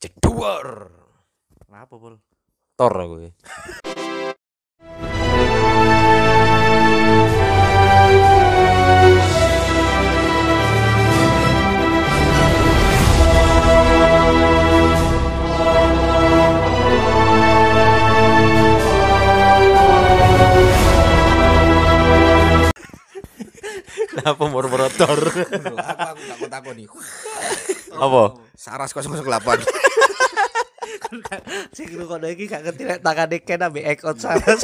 [0.00, 0.88] Cek duar.
[1.68, 2.16] Apa, Pul?
[2.72, 3.28] Tor aku.
[24.20, 24.36] Ya.
[24.36, 25.16] Kenapa moro-moro tor?
[25.16, 26.84] aku aku tak kok takoni.
[28.04, 28.22] Apa?
[28.52, 29.64] Saras 008.
[31.74, 34.62] Sing ngrungokno iki gak ngerti nek tangane Ken ambek Ekot Saras.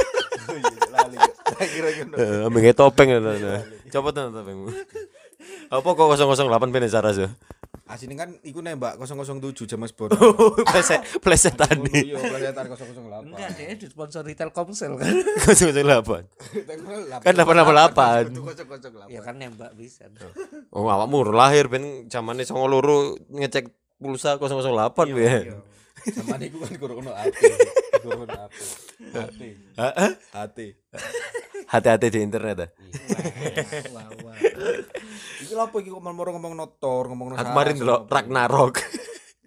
[1.57, 2.15] Kira ngono.
[2.21, 3.19] Eh, Ambil topeng ya.
[3.97, 4.69] Coba tuh topengmu.
[5.73, 7.33] Apa kok 008 bener Saras ya?
[7.87, 9.39] Asine kan iku nembak 007
[9.71, 10.11] James Bond.
[10.67, 12.11] Pleset, pleset tadi.
[12.11, 13.31] Iya, pelajaran 008.
[13.31, 15.07] Enggak, dia disponsori Telkomsel kan.
[15.47, 17.23] 008.
[17.23, 18.35] Kan 888.
[18.35, 19.07] 008.
[19.07, 20.11] Ya kan nembak bisa.
[20.75, 23.71] Oh, awakmu lahir ben zamane 92 ngecek
[24.03, 24.67] pulsa 008
[25.15, 25.55] ya.
[26.11, 27.39] Zaman iku kan kurang ono HP.
[28.03, 28.55] Kurang ono HP.
[28.97, 30.11] Heeh.
[30.33, 30.59] HP.
[31.67, 32.69] Hati-hati di internet ya.
[33.93, 34.07] Wah.
[35.43, 38.75] Iki lho apa iki kok moro ngomong notor, ngomong Aku kemarin delok Ragnarok.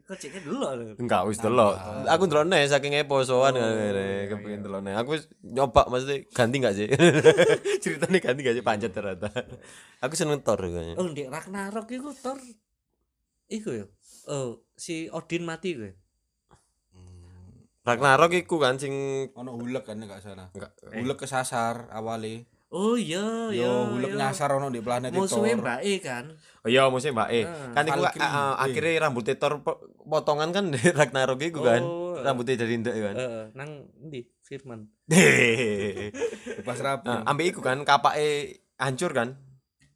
[0.10, 0.58] Kok ceknya dulu.
[0.98, 1.78] Enggak wis delok.
[2.10, 3.54] Aku ndelok nih saking eposoan
[4.26, 4.98] kepengin delok nih.
[4.98, 6.90] Aku wis nyoba mesti ganti enggak sih?
[7.86, 9.30] Ceritanya ganti enggak sih pancet ternyata.
[10.02, 10.98] Aku seneng Thor kayaknya.
[10.98, 12.42] Oh, di Ragnarok iku Thor
[13.54, 13.86] iku ya.
[14.30, 15.94] Oh, si Odin mati gue.
[17.90, 18.94] Ragnarok iku kan sing
[19.34, 20.54] Ono hulek kan enggak salah.
[20.54, 22.46] enggak Hulek kesasar awale.
[22.70, 23.66] Oh iya, iya.
[23.66, 24.30] Yo hulek iya.
[24.30, 25.42] nyasar ono di planet Thor.
[25.42, 26.30] Mbak E kan.
[26.62, 27.42] Oh iya maksudnya Mbak E.
[27.42, 27.74] Ah.
[27.74, 28.22] Kan iku Valkyrie.
[28.22, 31.82] ah, ah, akhirnya rambutnya Thor po- potongan kan di Ragnarok iku kan.
[31.82, 32.22] Oh, eh.
[32.22, 33.16] Rambutnya jadi ndek kan.
[33.18, 34.86] Heeh, nang ndi Firman.
[36.68, 37.10] Pas rapi.
[37.10, 39.34] Nah, ambek iku kan kapake hancur kan.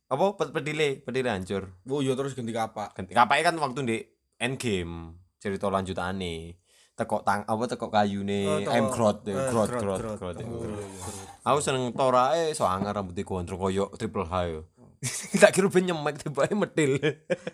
[0.10, 1.70] Apa Pe- pedile, pedile hancur.
[1.86, 2.98] Oh iya terus ganti kapak.
[2.98, 3.98] Ganti kapake kan waktu di
[4.42, 6.63] Endgame cerita lanjutane.
[6.94, 10.20] Tekok tang apa tekok kayune Oh, tekok- M Groot, eh, Groot, Groot, Groot, Groot.
[10.20, 10.36] Groot.
[10.38, 10.54] iku.
[10.54, 11.26] Oh, iya, iya.
[11.44, 14.62] Aku seneng Thor ae so angar rambutnya gondrong koyo triple H yo.
[15.36, 16.96] Tak kira ben nyemek tiba medil.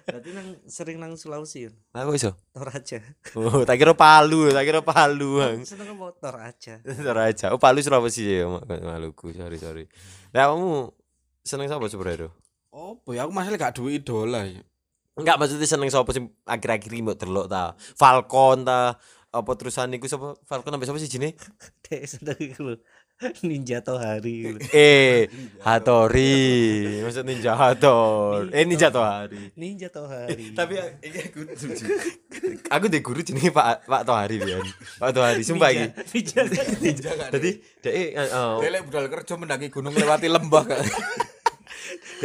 [0.06, 1.66] Berarti nang sering nang Sulawesi.
[1.90, 2.38] Aku iso.
[2.52, 3.02] Thor aja.
[3.34, 5.66] Oh, tak kira Palu, tak kira Palu, Bang.
[5.66, 6.78] Seneng motor aja.
[7.02, 7.50] Thor aja.
[7.50, 9.34] Oh, Palu Sulawesi ya, Maluku.
[9.34, 9.86] Sorry, sorry.
[10.30, 10.94] Lah kamu
[11.42, 12.30] seneng sapa superhero?
[12.70, 14.62] Apa ya aku masalah gak duwe idola ya.
[15.18, 17.74] Enggak maksudnya seneng sapa sing akhir-akhir ini mbok delok ta?
[17.98, 18.94] Falcon ta?
[19.30, 20.34] Apa terusan iku sapa?
[20.42, 21.38] Falcon sampai sapa sih jine?
[21.86, 22.76] Dek seneng iku lho.
[23.46, 24.58] Ninja Tohari.
[24.74, 25.30] Eh,
[25.62, 27.04] Hatori.
[27.06, 28.50] Maksud Ninja Hator.
[28.50, 29.54] Eh, Ninja Tohari.
[29.54, 30.50] Ninja Tohari.
[30.58, 31.84] Tapi iki aku setuju.
[32.74, 34.66] Aku deh guru jenenge Pak Pak Tohari Bian.
[34.98, 35.94] Pak Tohari sumpah iki.
[36.10, 36.42] Ninja.
[36.82, 37.30] Ninja kan.
[37.30, 37.52] Dadi
[37.86, 40.82] dek eh, eh, Delek budal kerja mendaki gunung lewati lembah kan.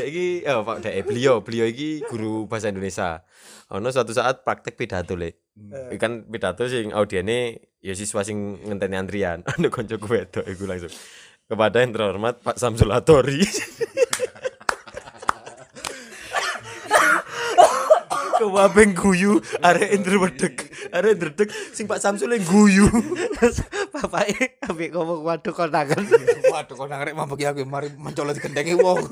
[0.00, 3.28] dek iki oh Pak dek beliau, beliau iki guru bahasa Indonesia.
[3.76, 5.12] Ono suatu saat praktek pidato
[5.59, 5.94] le.
[5.94, 9.42] Ikan pidato sing audiene ya siswa sing ngenteni antrian.
[9.47, 10.92] Ono koncoku wedok iku langsung.
[11.44, 13.44] Kepada yang terhormat Pak Samsul Atori.
[18.34, 20.66] Kewabeng guyu arek Indra wedek.
[20.91, 22.91] Arek Indra wedek sing Pak Samsul yang guyu.
[23.94, 26.03] Bapake ambek ngomong waduh konangan.
[26.50, 29.06] Waduh kok nang rek mabek aku mari mencolot gendenge wong.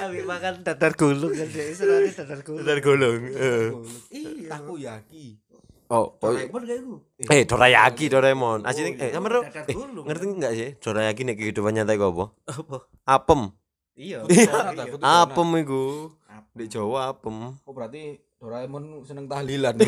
[0.00, 2.58] Ambek makan dadar gulung kan dia senengane dadar gulung.
[2.60, 3.20] Dadar golong.
[3.28, 3.66] eh.
[4.10, 4.48] Iya.
[4.50, 5.26] Takoyaki.
[5.90, 6.94] Oh, oh, Doraemon kayak iku.
[7.26, 8.62] Eh, Dorayaki, Doraemon.
[8.62, 10.04] Asli eh sama Ro- dadar eh, gulung.
[10.06, 10.68] ngerti enggak sih?
[10.78, 12.24] Dorayaki nek kehidupan nyata iku apa?
[12.46, 12.76] Apa?
[13.04, 13.40] Apem.
[13.92, 14.22] Iya.
[14.30, 14.54] Iya.
[15.02, 16.14] Apem iku.
[16.50, 17.58] Di Jawa apem.
[17.60, 19.74] Oh berarti Doraemon seneng tahlilan.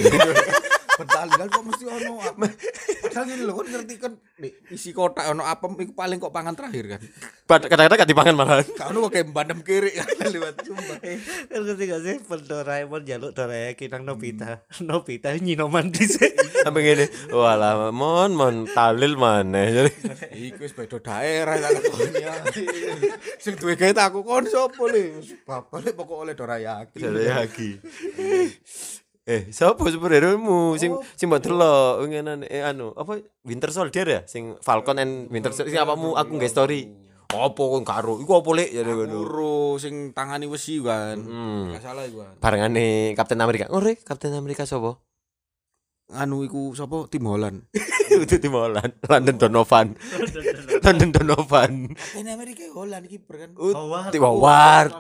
[0.93, 2.47] Pentahlilan kok mesti ono apa?
[3.03, 6.53] Padahal gini lho kan ngerti kan nih, isi kotak ono apem iku paling kok pangan
[6.53, 7.01] terakhir kan.
[7.49, 8.65] Kadang-kadang gak dipangan malah.
[8.65, 10.99] Kau ono kok kayak bandem kiri kan lewat sumpah.
[11.49, 14.65] Kan ngerti gak sih pen Doraemon jaluk Dorayaki nang Nobita.
[14.81, 16.33] Nobita nyinoman dhisik.
[16.63, 17.07] Sampai ngene.
[17.33, 19.89] Walah, mon mon talil maneh.
[19.89, 22.21] Jadi Iku wis beda daerah tak lakoni.
[22.21, 22.33] ya.
[23.37, 25.19] Sing duwe gawe aku kon sapa le?
[25.45, 27.01] Bapak le pokok oleh Dorayaki.
[27.01, 27.69] Dorayaki.
[29.33, 33.17] Eh, siapa superhero mu sing sing mbok delok ngenan eh anu apa
[33.49, 36.93] Winter Soldier ya sing Falcon and Winter Soldier sing apamu aku nggak story.
[37.33, 38.21] Apa kok karo?
[38.21, 39.81] Iku apa lek ya ngono.
[39.81, 41.17] Sing tangani wesi kan.
[41.17, 41.73] Hmm.
[41.73, 42.37] Gak salah iku kan.
[42.45, 43.73] Barengane Captain America.
[43.73, 45.01] Ore, Captain America sapa?
[46.13, 47.73] Anu iku sapa Tim Holland.
[48.13, 49.97] Itu tim Holland, London Donovan.
[50.83, 51.73] London Donovan.
[51.95, 53.51] Captain America Holland kiper kan.
[54.11, 54.91] Tim Howard.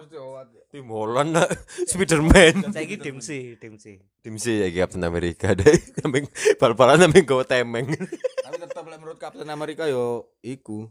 [0.72, 1.48] Tim Holland lah.
[1.84, 2.72] Spiderman.
[2.72, 4.00] Saiki Dempsey, Dempsey.
[4.24, 5.76] Tim C ya Captain America deh.
[6.00, 6.24] Sampai
[6.56, 7.92] bal-balan sampai gawa temeng.
[8.40, 10.88] Tapi tetap lah menurut Captain America yo iku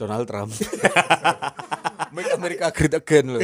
[0.00, 0.56] Donald Trump.
[2.16, 3.42] Make America great again loh.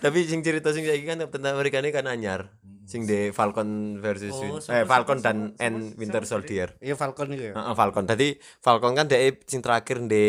[0.00, 2.48] Tapi sing cerita sing saiki kan Captain America ini kan anyar.
[2.88, 3.68] Sing di Falcon
[3.98, 6.68] versus Oh, Win- eh Falcon sama- dan sama- and sama- Winter Soldier.
[6.80, 7.52] Iya Falcon itu ya.
[7.52, 8.04] Heeh, Falcon.
[8.04, 10.24] Tadi Falcon kan dia sing terakhir di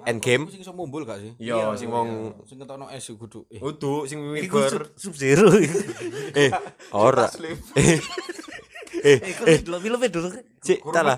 [0.00, 0.46] Endgame.
[0.46, 1.34] Sing iso mumbul gak sih?
[1.36, 3.42] Iya, sing wong Sing ketokno es kudu.
[3.48, 4.94] Eh, Udu sing Iku miber.
[4.94, 5.50] sub, zero.
[6.38, 6.54] Eh,
[6.92, 7.26] ora.
[7.76, 7.98] Eh,
[9.04, 11.16] eh, Eh, kok film-filmnya dulu kan Cik, tak lah.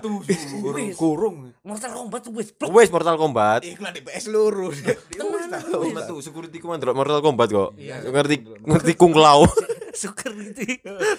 [0.93, 1.55] Kurung.
[1.63, 2.51] Mortal Kombat tuh wis.
[2.61, 3.63] Wes Mortal Kombat.
[3.63, 4.77] Iklan di PS lurus.
[6.03, 7.73] Tuh security ku ndelok Mortal Kombat kok.
[7.79, 9.13] Ngerti ngerti Kung
[9.99, 10.63] Syukur gitu.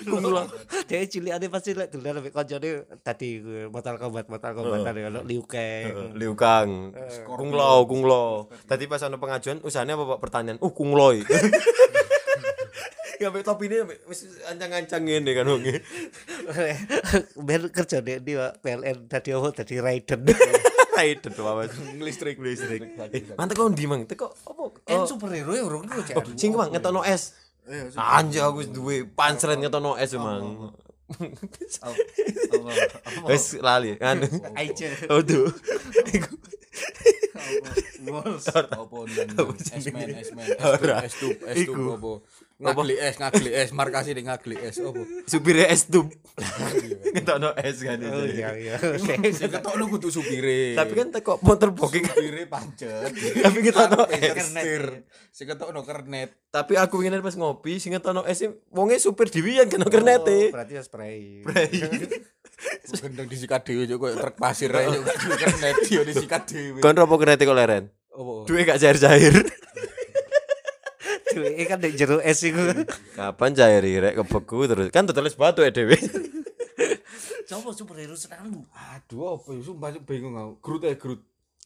[0.09, 0.49] Kunglo.
[0.88, 5.44] Dia cilikane pasti lek dolan ambek kancane tadi Mortal Kombat, Mortal Kombat tadi ono Liu
[5.44, 6.17] Kang.
[6.17, 6.97] Liu Kang.
[7.29, 8.49] Kung Lao, Kung Lao.
[8.65, 10.59] Tadi pas ana pengajuan usahanya apa Pak pertanyaan?
[10.65, 11.12] Oh, Kung Lao.
[13.21, 15.61] Ya ambek topine ambek wis ancang-ancang ngene kan wong.
[17.44, 20.25] Ben kerja dek di Pak, PLN tadi apa tadi Raiden.
[20.97, 21.69] Raiden to Mas.
[22.00, 22.81] Listrik, listrik.
[23.12, 24.09] Eh, mantep kok ndi Mang?
[24.09, 24.73] Teko apa?
[24.73, 27.37] Oh, superhero ya urung dulu oh, sing Mang ngetokno es.
[27.97, 30.73] Anjir aku duwe pancret ngetokno es Mang.
[33.27, 34.23] Wis lali kan.
[34.55, 34.89] Aja.
[35.11, 35.51] Oh tuh.
[36.15, 36.35] Iku
[38.71, 40.49] Apa nang S-Man, S-Man,
[41.07, 42.12] S-Tube, S-Tube apa?
[42.61, 45.01] Ngagli es, ngagli es, markasi di ngagli es apa?
[45.25, 46.12] supire es tub.
[47.17, 48.37] Ngetokno es kan Oh itu.
[48.37, 48.77] iya iya.
[49.33, 50.77] Sing ketokno kudu supire.
[50.77, 53.17] Tapi kan teko motor bokek supire pancet.
[53.17, 54.53] Tapi ketokno Karpet es.
[55.33, 56.37] Sing ketokno kernet.
[56.53, 60.53] Tapi aku ingin pas ngopi sing ngetokno es wonge supir dhewean kena kernete.
[60.53, 61.41] Berarti ya spray.
[62.93, 65.01] Gendeng disikat dhewe yo koyo truk pasir ae yo
[65.41, 66.85] kernet yo disikat dhewe.
[66.85, 67.89] Kon ropo kernete kok leren?
[68.21, 69.33] Duwe gak cair-cair.
[71.31, 72.59] Ini kan dek jero es iku.
[73.15, 74.88] Kapan cair rek kebeku terus.
[74.91, 75.94] Kan tulis batu ya dhewe.
[77.47, 78.67] Coba superhero senang.
[78.71, 80.53] Aduh apa ya sumpah bingung aku.
[80.62, 81.21] Groot ae Groot.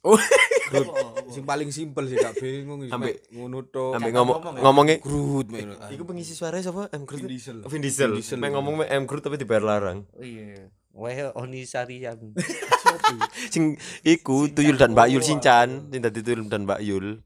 [0.05, 0.21] Oh,
[0.69, 3.97] Groot sing paling simpel sih gak bingung Ambek- ngono to.
[3.97, 4.61] Jangan ngomong ya.
[4.65, 5.49] ngomongnya Groot.
[5.93, 6.89] Iku pengisi suara sapa?
[6.93, 7.25] M Groot.
[7.25, 7.59] Vin Diesel.
[7.65, 8.13] Vin Diesel.
[8.37, 10.05] Mek ngomong M Groot tapi dibayar larang.
[10.17, 10.69] Oh iya.
[10.95, 11.11] Wah,
[11.43, 12.17] Oni Sarian.
[13.53, 13.75] Sing
[14.07, 17.19] iku Tuyul dan Mbak Yul Sinchan, sing dadi Tuyul dan Mbak Yul.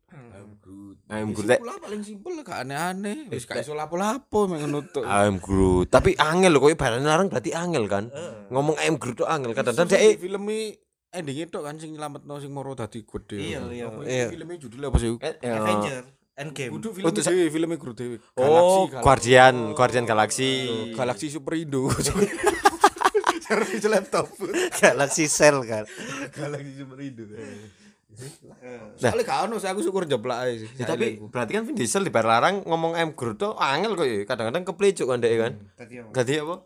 [1.08, 1.49] I'm Groot.
[1.49, 3.32] Simpel lah paling simpel gak aneh-aneh.
[3.32, 4.84] Wis gak iso lapo-lapo men ngono.
[5.05, 5.88] I'm Groot.
[5.88, 8.12] Tapi angel lho koyo barang larang berarti angel kan.
[8.52, 10.44] Ngomong I'm Groot tuh angel kadang-kadang dhek film
[11.08, 13.40] endingnya tok kan sing nyelametno sing moro dadi gede.
[13.40, 14.26] Iya, iya, iya.
[14.28, 15.08] Filmnya judulnya apa sih?
[15.16, 16.05] eh, eh, Avenger
[16.38, 16.70] Endgame.
[16.70, 18.16] Kudu film Untuk sa- dhewe, filmnya Groot dhewe.
[18.37, 20.50] Oh, Galaxy, Guardian, Guardian Galaxy.
[20.94, 21.88] Galaxy Super Indo.
[23.43, 24.28] Servis laptop.
[24.76, 25.88] Galaxy Cell kan.
[26.31, 27.25] Galaxy Super Indo.
[28.99, 29.12] Nah.
[29.12, 30.64] Gak ono aku syukur jeblak ae.
[30.81, 34.25] Ya, tapi berarti kan Vin Diesel dibayar larang ngomong I'm Groot tuh angel kok ya.
[34.25, 35.52] Kadang-kadang keplecuk kan kan.
[35.76, 36.10] Apa?
[36.16, 36.64] Ganti apa?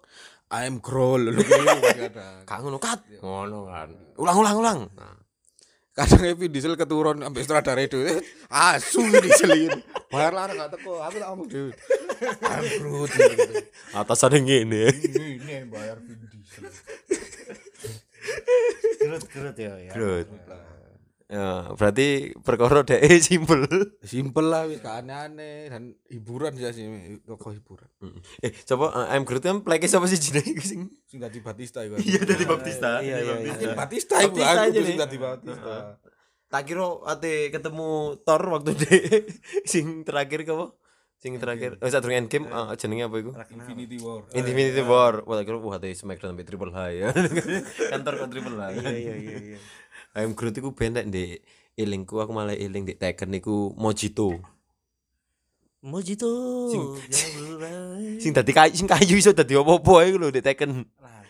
[0.53, 2.44] I am Growl lu kadang.
[2.44, 3.00] Kak ngono kat.
[3.25, 3.89] Ngono kan.
[4.21, 4.79] Ulang ulang.
[4.94, 5.17] Nah.
[5.93, 7.99] Kadang Vin Diesel keturun sampai sutradara itu.
[8.53, 9.81] Asu Vin Diesel ini.
[10.12, 11.73] Bayar larang gak teko, aku tak ngomong dhewe.
[12.23, 13.11] I am Groot.
[13.97, 14.93] Atasannya ngene.
[14.93, 16.65] Ini bayar Vin Diesel.
[19.03, 19.91] Gerut gerut ya ya.
[19.93, 20.31] Groot.
[21.32, 23.64] Ya, berarti perkara dhek simpel.
[24.05, 26.84] Simpel lah wis aneh-aneh dan hiburan sih sih
[27.25, 27.88] toko hiburan.
[28.44, 31.81] Eh, coba uh, I'm Groot kan pleke sapa sih jenenge iku sing Sing dadi Batista
[31.88, 31.96] iku.
[31.96, 33.00] Iya dari Baptista.
[33.00, 33.73] Iya, iya, iya.
[33.73, 35.75] Batista iku Batista aku sing dadi Batista.
[36.52, 38.96] Tak kira ate ketemu Thor waktu de
[39.64, 40.76] sing terakhir apa?
[41.17, 41.81] Sing terakhir.
[41.81, 43.32] Oh, saat Endgame uh, jenenge apa iku?
[43.56, 44.29] Infinity War.
[44.37, 45.24] Infinity War.
[45.24, 47.08] Wah, tak kira wah ate Smackdown sampai Triple H ya.
[47.96, 48.62] Kantor kok Triple H.
[48.84, 49.58] Iya iya iya
[50.13, 51.41] I'm Groot iku bentek ndek
[51.73, 54.37] ilingku aku malah iling ndek Tekken niku Mojito.
[55.81, 56.29] Mojito.
[56.69, 56.89] Sing-.
[58.23, 60.85] Sing dadi kayu sing kayu iso dadi apa-apa iku lho ndek Tekken.
[60.85, 61.21] Aku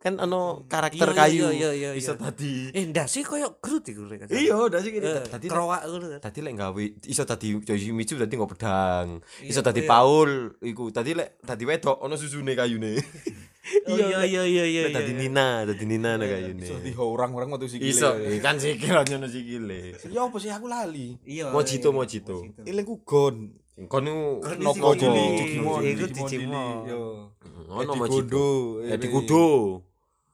[0.00, 1.52] Kan ono karakter Iya, kayu.
[1.52, 2.24] iya, iya, iya, Iso iya.
[2.24, 2.72] dadi.
[2.72, 4.32] Eh, ndase koyo Groot iku lek.
[4.32, 5.04] Iya, udah sih gini.
[5.04, 6.20] Eh, Kerowak ngono kan.
[6.24, 9.20] Tadi lek gawe iso tadi Yoshimitsu dadi nggo pedang.
[9.44, 9.90] Iso Iya, tadi iya.
[9.92, 10.88] Paul iku.
[10.88, 12.96] Tadi lek tadi wedok ono susune kayune.
[13.86, 14.80] Oh, Iya iya iya iya.
[14.88, 16.64] Lek tadi Nina, tadi Nina ana kayune.
[16.64, 17.92] iso di orang-orang metu sikile.
[17.92, 20.00] Iso, eh, kan sikil ono sikile.
[20.08, 21.20] Ya apa sih aku lali.
[21.28, 21.52] Iya.
[21.52, 22.36] Mojito iya, Mojito.
[22.64, 23.52] Ilingku gon.
[23.84, 24.96] Kon niku noko.
[24.96, 25.80] Digimon.
[25.84, 26.88] Iku Digimon.
[27.68, 28.24] Ono Edi Mojito.
[28.26, 28.48] Gondo,
[28.88, 29.12] Eh di ini.
[29.12, 29.44] kudo.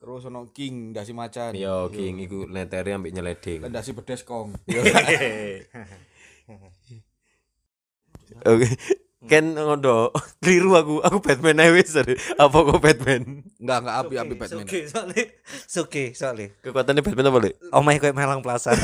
[0.07, 1.51] Terus ono King dasi macan.
[1.59, 3.67] Yo King iku netere ambek nyeleding.
[3.67, 4.55] Lan dasi bedes kong.
[8.47, 8.69] Oke.
[9.27, 11.03] Ken ngono keliru aku.
[11.03, 11.99] Aku Batman ae wis.
[12.39, 13.43] Apa kok Batman?
[13.59, 14.63] Enggak enggak api api Batman.
[14.63, 15.27] Oke, soalnya
[15.83, 17.59] Oke, soalnya Kekuatannya Batman apa, Lek?
[17.75, 18.79] Omahe koyo Malang Plaza.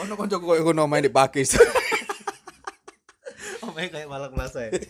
[0.00, 1.60] Ono kanca koyo ngono main di Pakis.
[3.68, 4.72] Omahe koyo Malang Plaza.
[4.72, 4.80] Kok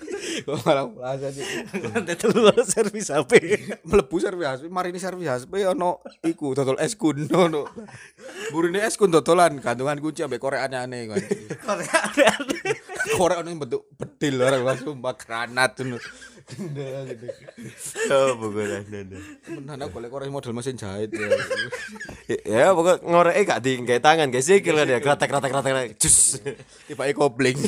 [0.45, 1.45] malah plaza sih.
[1.81, 3.33] Lantai telu servis HP.
[3.87, 7.65] Mlebu servis HP, mari ini servis HP ono iku dodol es kun ono.
[8.53, 11.23] Burine es kun dodolan gantungan kunci ambek korek aneh-aneh kan.
[13.17, 15.97] Korek yang bentuk bedil orang langsung mbak granat ngono.
[16.47, 17.27] Denda gitu.
[18.07, 19.19] Oh, bukan ada.
[19.51, 21.27] Menan aku golek korek model mesin jahit ya.
[22.47, 25.03] Ya, pokok ngoreke gak di kayak tangan, kayak sikil kan ya.
[25.03, 25.99] Kratek kratek kratek.
[25.99, 26.39] Jus.
[26.87, 27.59] Tiba kopling.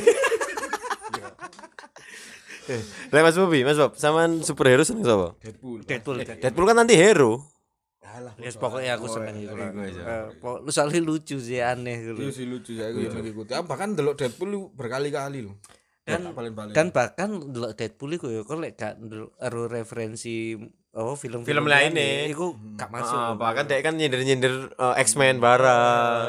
[3.10, 5.34] Lah Mas Bobi, Mas Bob, sampean superhero seneng sapa?
[5.40, 5.82] Deadpool.
[5.84, 6.16] Deadpool.
[6.20, 7.40] Deadpool kan anti hero.
[8.08, 8.32] Alah.
[8.40, 9.52] Yes, pokoknya aku seneng itu.
[9.52, 12.16] Eh, lu soalnya lucu sih aneh gitu.
[12.16, 13.52] Iya sih lucu saya aku yang ngikuti.
[13.52, 15.52] Aku bahkan delok Deadpool berkali-kali lu.
[16.08, 16.72] Dan- paling-paling.
[16.72, 18.96] Dan bahkan delok Deadpool iku ya kok lek gak
[19.44, 20.56] ero referensi
[20.96, 22.24] oh film Film lainnya.
[22.32, 23.12] iku gak masuk.
[23.12, 26.24] Ah, bahkan dia kan nyindir-nyindir eh, X-Men barang.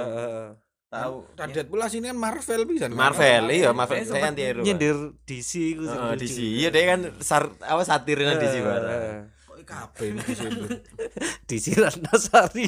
[0.90, 1.38] Tahu.
[1.38, 2.90] Dan Deadpool aslinya kan Marvel bisa.
[2.90, 4.66] Marvel, iya Marvel saya anti hero.
[4.66, 6.26] Nyindir DC iku lucu.
[6.26, 6.38] DC.
[6.42, 8.90] Iya, dia kan sar, apa satirin DC barang.
[8.90, 9.18] Heeh.
[9.46, 10.66] Kok kabeh ini di situ.
[11.46, 12.68] DC Ratnasari.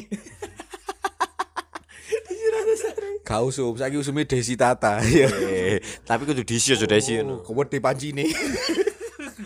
[3.26, 5.02] Gak usum, saiki usume Desi Tata.
[5.02, 5.26] Iya.
[6.06, 7.42] Tapi kudu DC aja DC ngono.
[7.42, 8.30] Kok wedi pancine.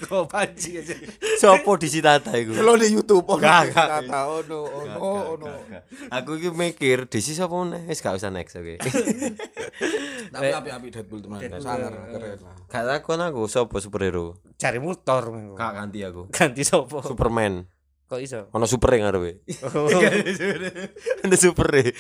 [0.05, 0.97] Kok panci aja.
[1.41, 2.53] Sopo DC Tata iku?
[2.61, 3.73] Lo di YouTube oh gak.
[3.73, 5.01] Tata ono ono
[5.39, 5.47] ono.
[6.13, 7.89] Aku iki mikir DC sapa meneh?
[7.89, 8.77] Wis gak usah next oke.
[10.35, 11.41] Tapi api-api Deadpool teman.
[11.63, 12.57] Sangar keren lah.
[12.69, 14.41] Gak takon aku sapa superhero.
[14.59, 15.33] Cari motor.
[15.55, 16.29] Gak ganti aku.
[16.35, 17.01] Ganti sopo?
[17.01, 17.76] Superman.
[18.07, 18.47] Kok iso?
[18.55, 19.33] Ono super e ngarepe.
[21.27, 21.91] Ada super e.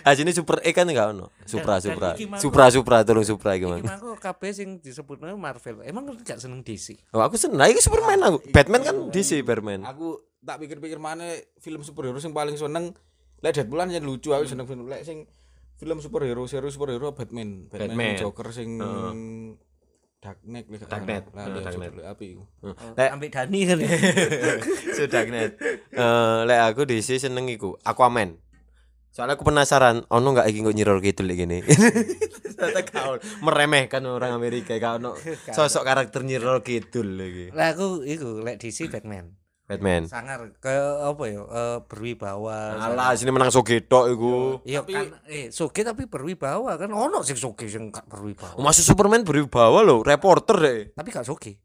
[0.00, 1.28] Asine super E kan enggak ono.
[1.44, 2.08] Supra Dan- dan Supra.
[2.16, 5.84] mah Supra Supra tolong Supra iki, mah kok kabeh sing disebutnya Marvel.
[5.84, 6.96] Emang lu gak seneng DC?
[7.12, 7.60] Oh, aku seneng.
[7.68, 8.38] Iki Superman aku.
[8.48, 9.84] Batman kan DC Batman.
[9.84, 12.96] Aku tak pikir-pikir mana film superhero sing paling seneng
[13.42, 15.26] lek Deadpool kan yang lucu aku seneng film lek sing
[15.78, 18.14] film superhero seri superhero Batman Batman, Batman.
[18.18, 18.70] Joker sing
[20.22, 21.26] Knight lek Dark Knight.
[21.34, 21.92] lah Dark Dark Knight.
[21.98, 22.42] Knight api iku
[22.94, 23.78] Lek Ambek Dani kan.
[25.02, 25.52] sudah net.
[25.90, 28.38] Eh lek aku DC seneng iku Aquaman.
[29.12, 31.58] Soalnya aku penasaran, ono nggak iki kok nyiror gitu lagi gini.
[32.56, 35.12] Ternyata kau meremehkan orang Amerika, kau ono
[35.52, 37.52] sosok karakter nyiror kidul lagi.
[37.52, 39.41] Lah aku iku lek DC Batman.
[39.72, 40.02] Batman.
[40.04, 41.40] Sangar ke apa ya?
[41.40, 42.76] Eh berwibawa.
[42.76, 44.34] Alah, sini menang Sogetok iku.
[44.62, 48.56] Iya kan eh soge tapi berwibawa kan ono sing soge sing gak berwibawa.
[48.56, 50.80] Masuk Superman berwibawa loh, reporter deh.
[50.92, 51.56] Tapi gak soge.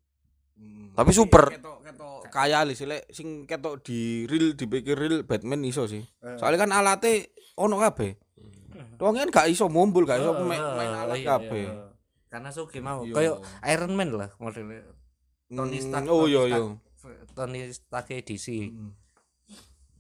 [0.94, 1.54] Tapi super.
[1.54, 6.02] ketok ketok kaya li sih lek sing ketok di real dipikir real Batman iso sih
[6.38, 8.14] soalnya kan alatnya ono kabeh
[8.98, 11.66] Wong kan gak iso mumbul, gak iso main, main alat Iya, kabeh.
[11.66, 11.94] iya.
[12.28, 13.38] Karena soge mau kayak
[13.70, 14.82] Iron Man lah modelnya.
[15.48, 16.06] Tony Hmm, Stark.
[16.10, 16.62] Oh iya iya.
[17.34, 18.72] Tony Stark DC.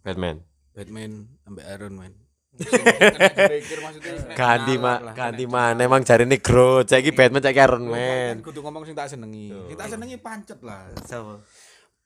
[0.03, 0.41] Batman.
[0.71, 1.11] Batman
[1.43, 2.13] ambek Iron Man.
[2.57, 8.35] Maksudnya Ganti mak, ganti mana emang cari nih Groot, ceki Batman, ceki Iron Kan Man.
[8.41, 9.53] kudu ngomong sing tak senengi.
[9.53, 10.89] Sing tak senengi pancet lah.
[11.05, 11.43] Sama.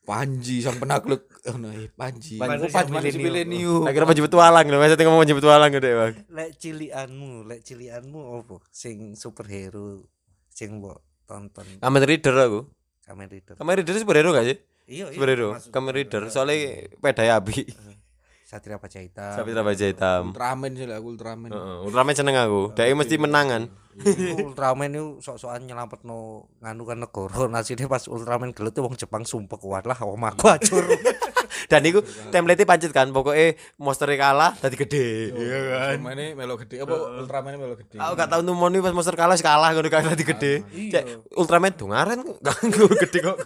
[0.01, 1.29] Panji sang penakluk.
[1.45, 2.41] Oh no, eh, Panji.
[2.41, 3.85] Panji Oh, Panji milenium.
[3.85, 6.13] mau jemput walang loh, masa ngomong jemput walang gede bang.
[6.33, 8.57] Lek cilianmu, lek cilianmu apa?
[8.73, 10.09] Sing superhero
[10.49, 12.61] sing mbok tonton Kamen Rider aku.
[13.05, 13.53] Kamen Rider.
[13.55, 14.57] Kamen Rider superhero gak sih?
[14.91, 15.15] Iya, iya.
[15.15, 15.55] Superhero.
[15.71, 17.63] Kamen Rider soalnya pedai api.
[18.51, 19.31] Satria Baja Hitam.
[19.31, 20.35] Sapi baja hitam.
[20.35, 21.55] Ultraman sih lah, aku Ultraman.
[21.55, 22.75] Heeh, Ultraman seneng aku.
[22.75, 23.71] Dia mesti menangan.
[23.95, 27.47] Iku Ultraman itu sok-sokan nyelametno nganu kan negara.
[27.47, 30.83] Nasine pas Ultraman gelut tuh wong Jepang sumpah kuat lah omahku acur.
[31.67, 31.99] Dan itu
[32.31, 35.35] template pancet kan, pokoknya monsternya kalah tadi gede.
[35.35, 35.95] Iya kan.
[36.01, 37.97] Ultraman melo gede apa Ultraman melo gede.
[37.97, 40.53] Aku gak tau numoni pas monster kalah kalah ngono kayak tadi gede.
[40.91, 41.03] Cek
[41.37, 43.37] Ultraman dongaren ganggu gede kok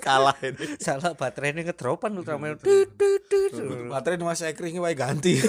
[0.00, 0.76] kalah ini.
[0.80, 2.56] Salah baterainya ngedropan Ultraman.
[2.58, 2.88] Tut.
[3.90, 5.38] Baterai Mas Ekring wae ganti.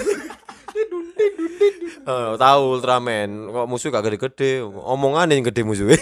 [2.06, 5.98] Eh, tahu Ultraman kok musuh gak gede-gede, omongan yang gede musuhnya.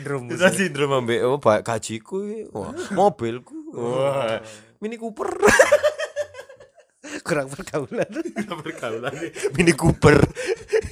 [0.00, 0.26] Star syndrome.
[0.32, 2.16] Bisa sindrom ambek oh ba- gajiku.
[2.56, 3.56] Wah, mobilku.
[3.76, 4.40] Wah,
[4.80, 5.28] Mini Cooper.
[7.26, 8.08] Kurang pergaulan.
[8.10, 9.12] Kurang bergaulan.
[9.56, 10.16] Mini Cooper.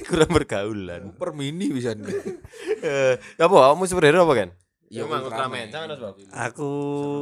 [0.05, 1.01] Kurang bergaulan.
[1.17, 1.95] Per mini bisa.
[2.79, 4.49] Eh, apa kamu superhero apa kan?
[4.89, 5.69] Ya, Emang Ultraman.
[5.69, 6.17] Jangan Bob.
[6.33, 6.69] Aku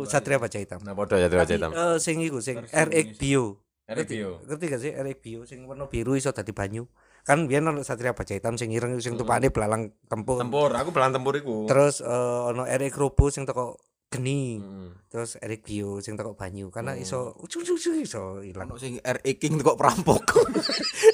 [0.07, 0.79] Satria Baja Hitam.
[0.87, 1.75] Nah, podo ya terus hitam.
[1.75, 3.59] Eh sing iku sing RX Bio.
[3.91, 4.39] RX Bio.
[4.47, 6.87] Ngerti gak sih RX Bio sing warna biru iso dadi banyu.
[7.27, 10.39] Kan biyen ono Satria Baja Hitam sing ireng sing tupane belalang tempur.
[10.39, 11.67] Tempur, aku belang tempur iku.
[11.67, 13.75] Terus eh, ono RX Robo sing teko
[14.07, 14.55] geni.
[14.63, 14.95] Hmm.
[15.11, 18.71] Terus RX Bio sing teko banyu karena iso ucu iso ilang.
[18.71, 20.23] Ono sing RE King kok perampok.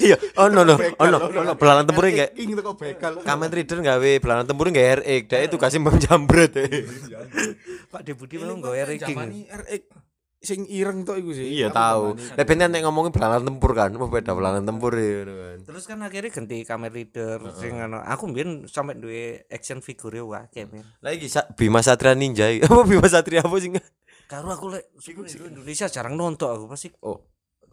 [0.04, 1.18] Iya, oh no no, oh no,
[1.56, 2.36] belalang tempur enggak.
[2.38, 3.14] King kok begal.
[3.26, 6.54] Kamen Rider gawe belalang tempur enggak RX, dia itu kasih menjambret.
[7.90, 9.18] Pak Deputi mau nggo RX King.
[9.18, 9.78] Jamani RE
[10.44, 11.48] sing ireng tok iku sih.
[11.64, 12.20] Iya tahu.
[12.20, 15.58] Lah ben nek ngomongin belalang tempur kan, mau beda belalang tempur ya ngono kan.
[15.64, 18.04] Terus kan akhirnya ganti Kamen Rider sing ono.
[18.04, 20.84] Aku mbien sampe duwe action figure wae men.
[21.00, 22.52] Lagi Bima Satria Ninja.
[22.68, 23.72] Apa Bima Satria apa sih?
[24.28, 24.92] Karo aku lek
[25.48, 27.20] Indonesia jarang nonton aku pasti Oh,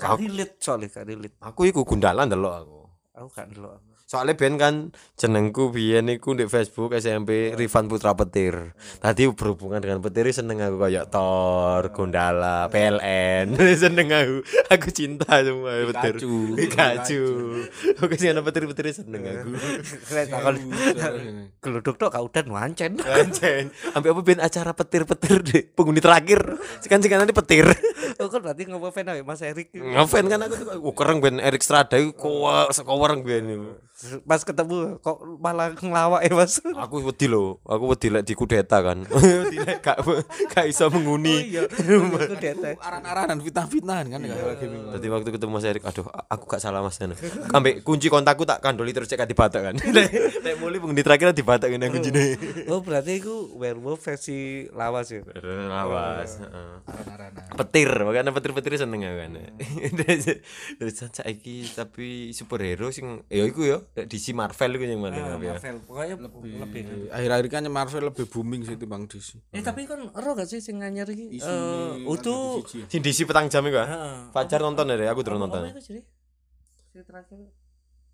[0.00, 1.36] Gak relate soalnya gak relate.
[1.44, 2.80] Aku iku Gundala ndelok aku.
[3.20, 3.89] Aku gak delok.
[4.11, 8.75] Soalnya ben kan jenengku biyen iku di Facebook SMP Rifan Putra Petir.
[8.99, 13.55] Tadi berhubungan dengan petir seneng aku kayak Thor, Gundala, PLN.
[13.87, 14.43] seneng aku.
[14.67, 16.19] Aku cinta semua petir.
[16.19, 16.59] Pikachu.
[16.59, 17.23] Pikachu.
[18.02, 19.55] Oke sih ana petir-petir seneng aku.
[21.62, 22.99] Geluduk tok kau udan wancen.
[23.07, 23.71] Anjen.
[23.95, 25.62] Ambil apa ben acara petir-petir deh.
[25.71, 26.59] Penghuni terakhir.
[26.83, 27.71] Sekan sekan nanti petir.
[28.19, 29.71] Oh kan berarti ngopo fan ae Mas Erik.
[29.71, 30.67] Ngefan kan aku tuh.
[30.83, 33.79] Oh, keren ben Erik Strada iku kowe sekowereng ben.
[34.25, 36.61] Pas ketemu kok malah ngelawak ya Mas.
[36.64, 39.04] Aku wedi lho, aku wedi lek dikudeta kan.
[39.40, 40.00] Wedi lek gak
[40.50, 41.52] gak iso menghuni.
[41.52, 41.64] iya.
[42.21, 42.76] Aku dete.
[42.80, 44.35] Aran-aranan fitnah-fitnahan kan ya.
[44.97, 47.16] Tadi waktu ketemu Mas Erik, aduh aku gak salah Mas Nana.
[47.52, 49.75] Ambek kunci kontakku tak kandoli terus cek dibatak kan.
[50.45, 52.37] Lek muli penghuni terakhir dibatak ngene kuncine.
[52.73, 55.21] Oh berarti iku werewolf versi lawas ya.
[55.45, 56.73] Lawas, heeh.
[56.88, 57.52] Aran-aranan.
[57.57, 59.33] Petir, makanya petir-petir seneng kan.
[60.80, 65.54] Terus saiki tapi superhero sing ya iku ya, DC Marvel iku yang paling apa ya.
[65.59, 66.52] Marvel pokoknya lebih.
[66.62, 66.82] lebih.
[67.11, 69.42] Akhir-akhir kan Marvel lebih booming sih bang DC.
[69.50, 71.42] Eh tapi kan ero gak sih sing nganyar iki?
[71.42, 72.30] Eh kan di
[72.62, 72.78] siji.
[72.87, 73.88] Sing DC petang jam iku ah.
[73.90, 74.14] Heeh.
[74.30, 75.82] Fajar nonton ya, aku durung Apa nonton.
[75.82, 77.50] Sing terakhir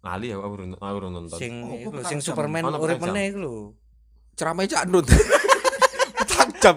[0.00, 1.36] Lali aku aku durung aku durung nonton.
[1.36, 2.18] sing Oh, iku sing.
[2.24, 3.54] Superman urip meneh iku lho.
[4.32, 5.04] Ceramah Cak Nut.
[6.66, 6.72] Ya,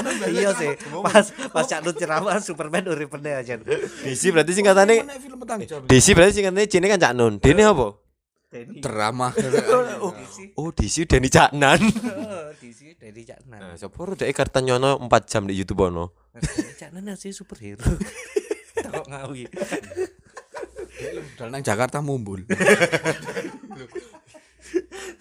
[0.00, 0.16] Nut.
[0.32, 0.70] Iya sih.
[1.02, 3.58] Pas pas Cak Nut ceramah Superman urip meneh aja.
[4.06, 5.82] DC berarti singkatane Mana film petang jam.
[5.82, 7.42] DC berarti singkatane Cine kan Cak Nun.
[7.42, 8.05] Dene apa?
[8.46, 8.78] Denny.
[8.78, 9.34] Drama.
[10.56, 11.80] Oh, DC Deni Cak Nan.
[12.56, 13.60] Di sini dari Cak Nan.
[13.60, 16.30] Nah, sapa ro dek karta nyono 4 jam di YouTube ono.
[16.78, 17.82] Cak Nan sih superhero.
[18.92, 19.44] Kok ngawi.
[21.36, 22.44] Dal nang Jakarta mumbul.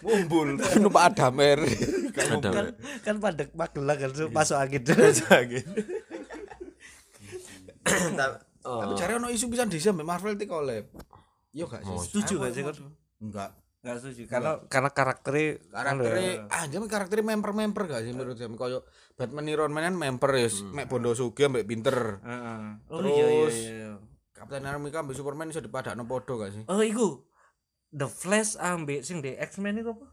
[0.05, 0.59] mumbul.
[0.79, 1.59] Numpak Adamer.
[2.15, 2.49] Ada.
[2.51, 2.67] Kan
[3.03, 4.83] kan padek Magelang kan so, masuk angin.
[8.65, 8.81] Oh.
[8.81, 10.87] Tapi cari ono isu pisan DC Marvel ti collab.
[11.51, 11.97] Yo gak sih.
[12.11, 12.63] Setuju gak sih?
[13.21, 13.55] Enggak.
[13.85, 14.21] Enggak setuju.
[14.25, 18.79] Karena karena karakternya karakternya ah jadi karakternya member-member gak sih menurut saya koyo
[19.13, 22.61] Batman Iron Man kan member ya mek bondo sugih mbek pinter Heeh.
[22.89, 23.91] Oh Terus- iya iya iya.
[24.33, 27.21] Captain America mbek Superman iso dipadakno podo gak sih Oh iku
[27.93, 30.09] The Flash ambek sing di X-Men itu apa?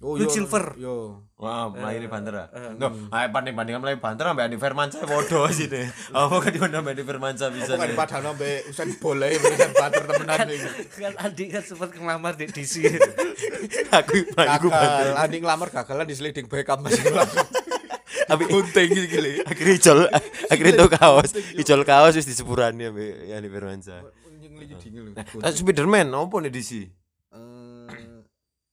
[0.00, 0.76] Oh Quicksilver.
[0.80, 2.52] yo Wah, melayu Pantera.
[2.76, 5.88] No, ayo banding bandingan melayu Pantera mbak Andi Firmansyah bodoh sih deh.
[6.12, 7.92] Apa kan di mana mbak Andi Firmansyah bisa bukan nih?
[7.96, 10.68] dipadakno mbek Usain Bolt ae Usain Butter temenan iki
[11.00, 12.74] kan Andi kan sempat ngelamar di DC.
[14.04, 17.48] Aku aku gagal Andi ngelamar gagalan di sliding Beckham masih langsung
[18.30, 19.98] Tapi gunting gitu gile akhirnya icol
[20.52, 24.00] akhirnya itu kaos icol kaos wis disepurani mbak Andi Firmansyah.
[25.40, 26.99] Nah, Spiderman apa nih DC?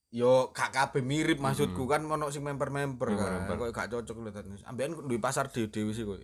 [0.08, 4.48] Yo gak kabeh mirip maksudku kan ono sing member-member kan kok gak cocok lho tadi
[4.64, 6.16] ambekan duwe pasar dhewe sih kok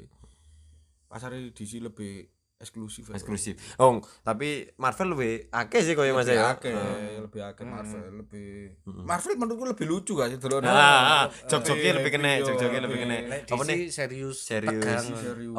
[1.05, 2.25] pasar DC lebih
[2.65, 3.21] eksklusif ya.
[3.21, 3.55] Eksklusif.
[3.77, 6.57] Oh, tapi Marvel lebih akeh sih koyo Mas lebih ya.
[6.57, 6.73] akeh
[7.21, 8.49] lebih akeh Marvel lebih
[8.89, 13.17] Marvel menurutku lebih lucu gak sih delok Ah, jok-joknya lebih kena, jok-joknya lebih kena.
[13.45, 13.93] Apa nih?
[13.93, 14.81] Serius Serius.
[14.81, 15.05] tegang.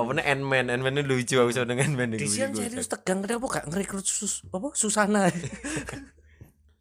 [0.02, 0.66] Apa nih Ant-Man?
[0.74, 5.30] Ant-Man lucu aku sama dengan Ant-Man DC serius tegang kenapa gak ngerekrut sus apa Susana.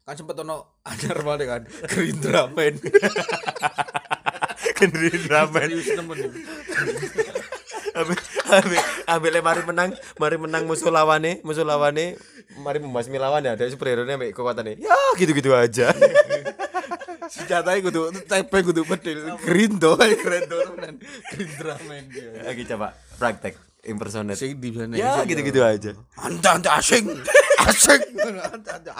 [0.05, 2.77] kan sempet ono anyar banget kan Gerindra men
[4.77, 5.71] Kendri ramen.
[7.95, 8.17] Ambil
[8.51, 9.89] ambil ambil le mari menang,
[10.19, 12.19] mari menang musuh lawane, musuh lawane,
[12.59, 14.75] mari membasmi lawan ya, ada superhero nya ambek kekuatannya.
[14.75, 15.95] Ya gitu-gitu aja.
[17.25, 20.95] senjatanya kudu tepe kudu bedil Gerindo Gerindo temenan
[21.33, 22.05] Gerindra men
[22.45, 24.37] Lagi coba praktek impersonate.
[24.37, 25.97] sing di Ya gitu-gitu aja.
[26.21, 27.09] anda anda asing
[27.65, 28.01] asing
[28.53, 28.91] anda anda